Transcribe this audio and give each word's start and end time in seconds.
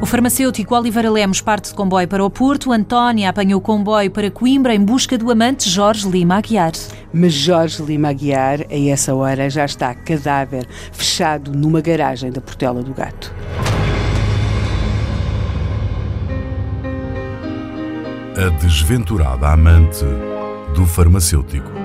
O 0.00 0.06
farmacêutico 0.06 0.74
Oliveira 0.74 1.10
Lemos 1.10 1.42
parte 1.42 1.68
de 1.68 1.74
comboio 1.74 2.08
para 2.08 2.24
o 2.24 2.30
Porto, 2.30 2.72
Antónia 2.72 3.28
apanha 3.28 3.54
o 3.54 3.60
comboio 3.60 4.10
para 4.10 4.30
Coimbra 4.30 4.74
em 4.74 4.82
busca 4.82 5.18
do 5.18 5.30
amante 5.30 5.68
Jorge 5.68 6.08
Lima 6.08 6.36
Aguiar. 6.36 6.72
Mas 7.12 7.34
Jorge 7.34 7.82
Lima 7.82 8.08
Aguiar, 8.08 8.60
a 8.70 8.90
essa 8.90 9.14
hora, 9.14 9.50
já 9.50 9.66
está 9.66 9.94
cadáver, 9.94 10.66
fechado 10.90 11.52
numa 11.52 11.82
garagem 11.82 12.32
da 12.32 12.40
Portela 12.40 12.82
do 12.82 12.94
Gato. 12.94 13.30
A 18.36 18.48
desventurada 18.58 19.48
amante 19.48 20.06
do 20.74 20.86
farmacêutico. 20.86 21.79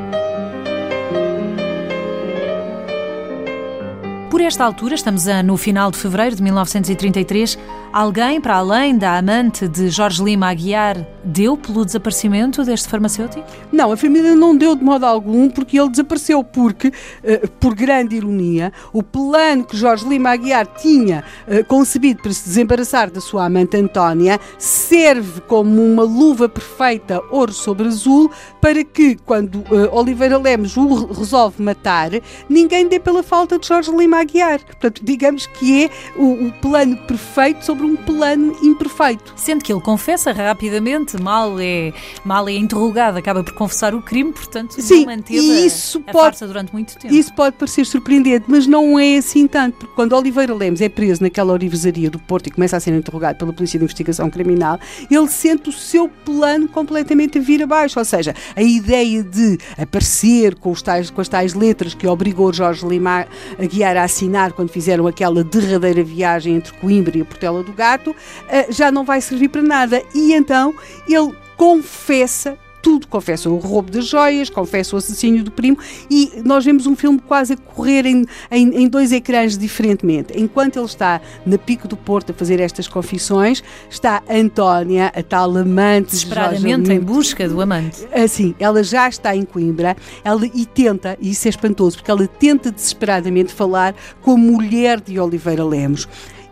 Por 4.36 4.42
esta 4.42 4.66
altura, 4.66 4.96
estamos 4.96 5.24
no 5.46 5.56
final 5.56 5.89
de 5.89 5.98
fevereiro 5.98 6.36
de 6.36 6.43
1933, 6.43 7.57
alguém, 7.93 8.42
para 8.42 8.57
além 8.57 8.98
da 8.98 9.18
amante 9.18 9.66
de 9.66 9.89
Jorge 9.89 10.21
Lima 10.21 10.50
Aguiar, 10.50 10.98
deu 11.25 11.57
pelo 11.57 11.84
desaparecimento 11.84 12.64
deste 12.64 12.88
farmacêutico? 12.88 13.43
Não, 13.71 13.92
a 13.92 13.97
família 13.97 14.36
não 14.36 14.56
deu 14.56 14.75
de 14.75 14.84
modo 14.84 15.06
algum 15.06 15.50
porque 15.50 15.79
ele 15.79 15.89
desapareceu, 15.89 16.43
porque, 16.43 16.89
uh, 16.89 17.48
por 17.60 17.74
grande 17.74 18.15
ironia, 18.15 18.71
o 18.93 19.01
plano 19.01 19.65
que 19.65 19.75
Jorge 19.75 20.07
Lima 20.07 20.29
Aguiar 20.29 20.68
tinha 20.68 21.24
uh, 21.48 21.65
concebido 21.65 22.21
para 22.21 22.32
se 22.32 22.48
desembaraçar 22.48 23.10
da 23.10 23.20
sua 23.20 23.46
amante 23.46 23.75
Antónia 23.75 24.39
serve 24.57 25.42
como 25.42 25.82
uma 25.82 26.04
luva 26.04 26.48
perfeita 26.48 27.21
ouro 27.32 27.51
sobre 27.51 27.87
azul 27.87 28.32
para 28.62 28.84
que, 28.84 29.15
quando 29.26 29.56
uh, 29.56 29.89
Oliveira 29.92 30.37
Lemos 30.37 30.78
o 30.78 31.06
resolve 31.07 31.62
matar, 31.62 32.12
ninguém 32.48 32.88
dê 32.88 33.00
pela 33.00 33.23
falta 33.23 33.58
de 33.58 33.67
Jorge 33.67 33.92
Lima 33.92 34.20
Aguiar 34.20 34.36
guiar. 34.36 34.59
Portanto, 34.64 35.02
digamos 35.03 35.48
que 35.48 35.86
é 35.86 35.90
o, 36.16 36.48
o, 36.48 36.52
plano 36.53 36.98
perfeito 36.98 37.64
sobre 37.64 37.86
um 37.86 37.96
plano 37.96 38.56
imperfeito. 38.62 39.34
Sendo 39.36 39.64
que 39.64 39.72
ele 39.72 39.81
confessa 39.81 40.31
rapidamente, 40.31 41.15
mal 41.22 41.60
é, 41.60 41.94
mal 42.24 42.48
é 42.48 42.54
interrogado, 42.54 43.18
acaba 43.18 43.44
por 43.44 43.54
confessar 43.54 43.94
o 43.94 44.02
crime, 44.02 44.32
portanto, 44.32 44.74
Sim, 44.80 45.00
não 45.00 45.06
manteve 45.06 45.66
isso 45.66 46.04
a, 46.08 46.10
a 46.10 46.14
pode, 46.14 46.40
durante 46.40 46.74
muito 46.74 46.98
tempo. 46.98 47.14
Isso 47.14 47.34
pode 47.34 47.56
parecer 47.56 47.86
surpreendente, 47.86 48.46
mas 48.48 48.68
não 48.68 49.00
é 49.00 49.18
assim 49.18 49.48
tanto, 49.48 49.78
porque 49.78 49.96
quando 49.96 50.14
Oliveira 50.14 50.54
Lemos 50.54 50.82
é 50.82 50.90
preso 50.90 51.24
naquela 51.24 51.54
orivesaria 51.54 52.10
do 52.10 52.20
Porto 52.20 52.48
e 52.48 52.52
começa 52.52 52.78
a 52.78 52.80
ser 52.80 52.94
interrogado 52.94 53.38
pela 53.38 53.54
Polícia 53.54 53.78
de 53.78 53.86
Investigação 53.86 54.30
Criminal, 54.30 54.80
ele 55.10 55.28
sente 55.28 55.70
o 55.70 55.72
seu 55.72 56.08
plano 56.08 56.68
completamente 56.68 57.38
a 57.38 57.42
vir 57.42 57.64
abaixo, 57.64 58.00
ou 58.00 58.06
seja, 58.06 58.34
a 58.56 58.62
ideia 58.62 59.24
de 59.24 59.58
aparecer 59.78 60.56
com, 60.56 60.72
os 60.72 60.82
tais, 60.82 61.10
com 61.10 61.22
as 61.22 61.28
tais 61.28 61.54
letras 61.54 61.94
que 61.94 62.08
obrigou 62.08 62.52
Jorge 62.52 62.86
Lima 62.86 63.28
a 63.58 63.66
guiar 63.66 63.98
a 63.98 64.04
assinar 64.04 64.52
quando 64.54 64.70
fizeram 64.70 65.08
aquela 65.08 65.44
derradeira 65.44 66.04
viagem 66.04 66.56
entre 66.56 66.74
Coimbra 66.74 67.18
e 67.18 67.22
a 67.22 67.26
Portela 67.26 67.64
do 67.64 67.72
Gato, 67.72 68.16
eh, 68.50 68.68
já 68.70 68.92
não 68.92 69.04
vai 69.04 69.22
servir 69.22 69.50
para 69.50 69.62
nada. 69.62 70.02
E 70.14 70.34
então 70.34 70.74
ele 71.08 71.34
confessa 71.58 72.58
tudo. 72.86 73.08
Confessa 73.08 73.50
o 73.50 73.58
roubo 73.58 73.89
das 73.89 74.06
joias, 74.06 74.48
confessa 74.48 74.95
o 74.95 75.00
assassínio 75.00 75.44
do 75.44 75.50
primo 75.50 75.75
e 76.08 76.34
nós 76.45 76.64
vemos 76.64 76.86
um 76.86 76.95
filme 76.95 77.17
quase 77.17 77.53
a 77.53 77.58
correr 77.58 78.06
em, 78.06 78.28
em, 78.52 78.84
em, 78.84 78.88
dois 78.88 79.12
ecrãs 79.12 79.58
diferentemente. 79.58 80.39
Enquanto 80.39 80.78
ele 80.78 80.86
está 80.86 81.20
na 81.44 81.58
Pico 81.58 81.88
do 81.88 81.97
Porto 81.97 82.30
a 82.30 82.34
fazer 82.36 82.59
estas 82.59 82.88
confissões, 82.88 83.64
está 83.89 84.22
Antónia, 84.30 85.12
a 85.16 85.23
tal 85.23 85.58
amante. 85.58 86.12
Desesperadamente 86.12 86.92
em 86.92 87.00
busca 87.00 87.50
do 87.50 87.59
amante. 87.59 88.08
Assim, 88.14 88.53
ela 88.59 88.84
já 88.84 89.09
está 89.09 89.36
em 89.36 89.45
Coimbra 89.45 89.97
ela, 90.23 90.45
e 90.45 90.66
tenta, 90.67 91.17
e 91.19 91.31
isso 91.31 91.47
é 91.47 91.50
espantoso, 91.50 91.97
porque 91.97 92.12
ela 92.12 92.28
tenta 92.28 92.69
desesperadamente 92.69 93.52
falar 93.52 93.95
com 94.22 94.34
a 94.34 94.38
mulher 94.38 95.02
de 95.02 95.19
Oliveira 95.19 95.66
Lemos 95.66 96.08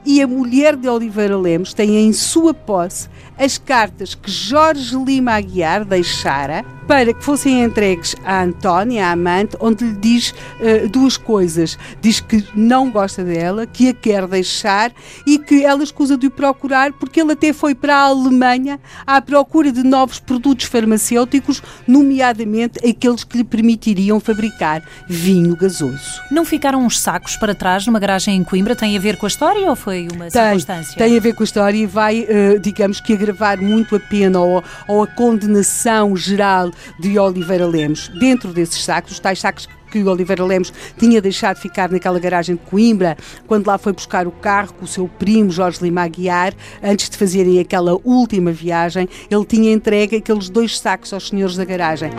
e 0.05 0.21
a 0.21 0.27
mulher 0.27 0.75
de 0.75 0.87
Oliveira 0.87 1.37
Lemos 1.37 1.73
tem 1.73 1.97
em 1.97 2.13
sua 2.13 2.53
posse 2.53 3.09
as 3.37 3.57
cartas 3.57 4.13
que 4.13 4.29
Jorge 4.29 4.95
Lima 4.95 5.33
Aguiar 5.33 5.83
deixara 5.83 6.63
para 6.87 7.13
que 7.13 7.23
fossem 7.23 7.63
entregues 7.63 8.13
a 8.25 8.43
Antónia, 8.43 9.07
a 9.07 9.11
amante, 9.11 9.55
onde 9.59 9.85
lhe 9.85 9.93
diz 9.93 10.31
uh, 10.31 10.89
duas 10.89 11.15
coisas. 11.15 11.77
Diz 12.01 12.19
que 12.19 12.45
não 12.53 12.91
gosta 12.91 13.23
dela, 13.23 13.65
que 13.65 13.89
a 13.89 13.93
quer 13.93 14.27
deixar 14.27 14.91
e 15.25 15.39
que 15.39 15.63
ela 15.63 15.81
escusa 15.81 16.17
de 16.17 16.27
o 16.27 16.31
procurar 16.31 16.91
porque 16.91 17.21
ele 17.21 17.31
até 17.31 17.53
foi 17.53 17.73
para 17.73 17.95
a 17.95 18.07
Alemanha 18.07 18.79
à 19.07 19.21
procura 19.21 19.71
de 19.71 19.81
novos 19.81 20.19
produtos 20.19 20.65
farmacêuticos, 20.65 21.63
nomeadamente 21.87 22.85
aqueles 22.85 23.23
que 23.23 23.37
lhe 23.37 23.43
permitiriam 23.43 24.19
fabricar 24.19 24.83
vinho 25.07 25.55
gasoso. 25.55 26.21
Não 26.29 26.43
ficaram 26.43 26.85
uns 26.85 26.99
sacos 26.99 27.37
para 27.37 27.55
trás 27.55 27.87
numa 27.87 27.99
garagem 27.99 28.35
em 28.35 28.43
Coimbra? 28.43 28.75
Tem 28.75 28.95
a 28.97 28.99
ver 28.99 29.17
com 29.17 29.25
a 29.25 29.29
história 29.29 29.69
ou 29.69 29.75
foi 29.75 29.92
uma 30.01 30.29
tem, 30.29 30.41
circunstância? 30.41 30.97
Tem 30.97 31.17
a 31.17 31.19
ver 31.19 31.33
com 31.33 31.43
a 31.43 31.45
história 31.45 31.77
e 31.77 31.85
vai, 31.85 32.21
uh, 32.21 32.59
digamos 32.59 32.99
que, 32.99 33.13
agravar 33.13 33.61
muito 33.61 33.95
a 33.95 33.99
pena 33.99 34.39
ou, 34.39 34.63
ou 34.87 35.03
a 35.03 35.07
condenação 35.07 36.15
geral 36.15 36.71
de 36.99 37.17
Oliveira 37.17 37.65
Lemos. 37.67 38.09
Dentro 38.19 38.51
desses 38.51 38.83
sacos, 38.83 39.13
os 39.13 39.19
tais 39.19 39.39
sacos 39.39 39.67
que 39.93 40.01
o 40.01 40.09
Oliveira 40.09 40.43
Lemos 40.43 40.73
tinha 40.97 41.21
deixado 41.21 41.57
ficar 41.57 41.91
naquela 41.91 42.19
garagem 42.19 42.55
de 42.55 42.61
Coimbra, 42.63 43.15
quando 43.45 43.67
lá 43.67 43.77
foi 43.77 43.93
buscar 43.93 44.25
o 44.25 44.31
carro 44.31 44.73
com 44.73 44.85
o 44.85 44.87
seu 44.87 45.07
primo 45.07 45.51
Jorge 45.51 45.83
Lima 45.83 46.01
Aguiar, 46.01 46.53
antes 46.81 47.09
de 47.09 47.17
fazerem 47.17 47.59
aquela 47.59 47.93
última 48.03 48.51
viagem, 48.51 49.07
ele 49.29 49.45
tinha 49.45 49.71
entregue 49.71 50.15
aqueles 50.15 50.49
dois 50.49 50.79
sacos 50.79 51.13
aos 51.13 51.29
senhores 51.29 51.55
da 51.55 51.63
garagem. 51.63 52.09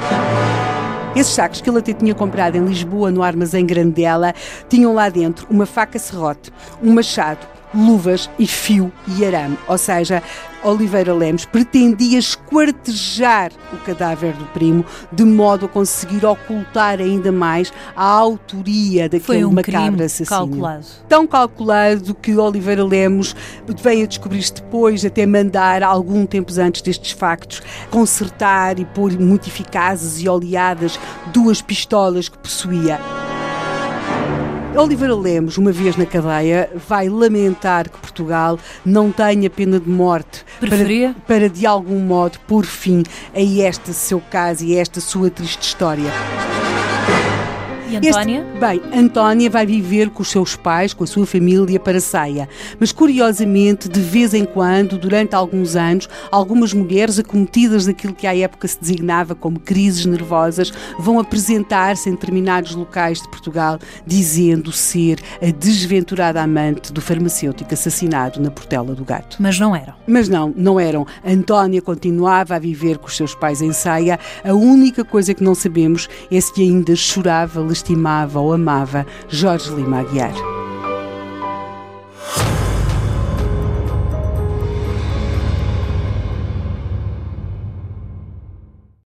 Esses 1.16 1.32
sacos 1.32 1.60
que 1.60 1.68
ele 1.68 1.78
até 1.78 1.92
tinha 1.92 2.14
comprado 2.14 2.56
em 2.56 2.64
Lisboa, 2.64 3.10
no 3.10 3.22
armazém 3.22 3.64
Grandela, 3.66 4.34
tinham 4.68 4.94
lá 4.94 5.08
dentro 5.08 5.46
uma 5.48 5.66
faca 5.66 5.98
serrote, 5.98 6.52
um 6.82 6.92
machado, 6.92 7.46
luvas 7.74 8.30
e 8.38 8.46
fio 8.46 8.92
e 9.06 9.24
arame. 9.24 9.58
Ou 9.66 9.76
seja, 9.76 10.22
Oliveira 10.64 11.12
Lemos 11.12 11.44
pretendia 11.44 12.18
esquartejar 12.18 13.52
o 13.72 13.76
cadáver 13.78 14.32
do 14.34 14.46
primo 14.46 14.84
de 15.12 15.22
modo 15.22 15.66
a 15.66 15.68
conseguir 15.68 16.24
ocultar 16.24 17.00
ainda 17.00 17.30
mais 17.30 17.70
a 17.94 18.04
autoria 18.04 19.04
daquele 19.04 19.22
Foi 19.22 19.44
um 19.44 19.52
macabro 19.52 20.02
assassino. 20.02 20.26
calculado. 20.48 20.86
Tão 21.06 21.26
calculado 21.26 22.14
que 22.14 22.34
Oliveira 22.36 22.84
Lemos 22.84 23.36
veio 23.82 24.04
a 24.04 24.06
descobrir-se 24.06 24.54
depois, 24.54 25.04
até 25.04 25.26
mandar, 25.26 25.82
algum 25.82 26.24
tempo 26.24 26.50
antes 26.58 26.80
destes 26.80 27.12
factos, 27.12 27.60
consertar 27.90 28.78
e 28.78 28.84
pôr 28.86 29.12
muito 29.18 29.48
eficazes 29.48 30.22
e 30.22 30.28
oleadas 30.28 30.98
duas 31.32 31.60
pistolas 31.60 32.28
que 32.28 32.38
possuía. 32.38 32.98
Oliveira 34.76 35.14
Lemos, 35.14 35.56
uma 35.56 35.70
vez 35.70 35.96
na 35.96 36.04
cadeia, 36.04 36.68
vai 36.88 37.08
lamentar 37.08 37.88
que 37.88 37.96
Portugal 37.96 38.58
não 38.84 39.12
tenha 39.12 39.48
pena 39.48 39.78
de 39.78 39.88
morte 39.88 40.44
Preferia? 40.58 41.14
para, 41.26 41.38
para 41.38 41.48
de 41.48 41.64
algum 41.64 42.00
modo 42.00 42.38
pôr 42.40 42.64
fim 42.66 43.04
a 43.32 43.40
este 43.40 43.92
seu 43.92 44.20
caso 44.20 44.64
e 44.64 44.76
a 44.76 44.80
esta 44.80 45.00
sua 45.00 45.30
triste 45.30 45.62
história. 45.62 46.10
E 47.94 48.08
Antónia? 48.08 48.46
Este, 48.46 48.60
bem, 48.60 48.82
Antónia 48.98 49.50
vai 49.50 49.66
viver 49.66 50.10
com 50.10 50.22
os 50.22 50.30
seus 50.30 50.56
pais, 50.56 50.92
com 50.92 51.04
a 51.04 51.06
sua 51.06 51.26
família, 51.26 51.78
para 51.78 52.00
Saia. 52.00 52.48
Mas, 52.78 52.92
curiosamente, 52.92 53.88
de 53.88 54.00
vez 54.00 54.34
em 54.34 54.44
quando, 54.44 54.98
durante 54.98 55.34
alguns 55.34 55.76
anos, 55.76 56.08
algumas 56.30 56.72
mulheres 56.72 57.18
acometidas 57.18 57.86
daquilo 57.86 58.14
que 58.14 58.26
à 58.26 58.36
época 58.36 58.66
se 58.66 58.80
designava 58.80 59.34
como 59.34 59.60
crises 59.60 60.06
nervosas 60.06 60.72
vão 60.98 61.18
apresentar-se 61.18 62.08
em 62.08 62.12
determinados 62.12 62.74
locais 62.74 63.20
de 63.20 63.28
Portugal, 63.28 63.78
dizendo 64.06 64.72
ser 64.72 65.20
a 65.40 65.50
desventurada 65.50 66.42
amante 66.42 66.92
do 66.92 67.00
farmacêutico 67.00 67.72
assassinado 67.72 68.40
na 68.40 68.50
Portela 68.50 68.94
do 68.94 69.04
Gato. 69.04 69.36
Mas 69.40 69.58
não 69.58 69.74
eram. 69.74 69.94
Mas 70.06 70.28
não, 70.28 70.52
não 70.56 70.80
eram. 70.80 71.06
Antónia 71.24 71.80
continuava 71.80 72.56
a 72.56 72.58
viver 72.58 72.98
com 72.98 73.06
os 73.06 73.16
seus 73.16 73.34
pais 73.34 73.60
em 73.60 73.72
Saia. 73.72 74.18
A 74.44 74.52
única 74.52 75.04
coisa 75.04 75.34
que 75.34 75.42
não 75.42 75.54
sabemos 75.54 76.08
é 76.30 76.40
se 76.40 76.62
ainda 76.62 76.94
chorava, 76.96 77.62
estimava 77.84 78.40
ou 78.40 78.54
amava 78.54 79.06
Jorge 79.28 79.70
Lima 79.74 80.00
Aguiar. 80.00 80.53